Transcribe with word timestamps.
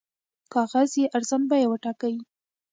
کاغذ 0.53 0.91
یې 0.99 1.05
ارزان 1.17 1.41
بیه 1.49 1.67
وټاکئ. 1.69 2.15